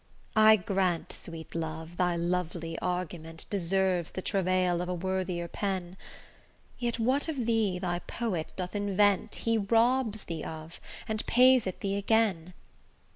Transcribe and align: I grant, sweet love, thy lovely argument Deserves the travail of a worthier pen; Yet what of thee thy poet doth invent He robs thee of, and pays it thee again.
I 0.35 0.55
grant, 0.55 1.13
sweet 1.13 1.53
love, 1.53 1.97
thy 1.97 2.15
lovely 2.15 2.75
argument 2.79 3.45
Deserves 3.51 4.09
the 4.09 4.23
travail 4.23 4.81
of 4.81 4.89
a 4.89 4.95
worthier 4.95 5.47
pen; 5.47 5.95
Yet 6.79 6.97
what 6.97 7.27
of 7.27 7.45
thee 7.45 7.77
thy 7.77 7.99
poet 7.99 8.51
doth 8.55 8.75
invent 8.75 9.35
He 9.35 9.59
robs 9.59 10.23
thee 10.23 10.43
of, 10.43 10.81
and 11.07 11.23
pays 11.27 11.67
it 11.67 11.81
thee 11.81 11.97
again. 11.97 12.55